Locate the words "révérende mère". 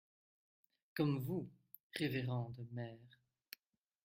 1.93-3.19